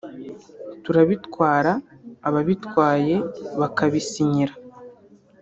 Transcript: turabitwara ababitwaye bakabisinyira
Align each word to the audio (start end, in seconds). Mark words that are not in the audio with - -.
turabitwara 0.83 1.71
ababitwaye 2.27 3.15
bakabisinyira 3.59 4.53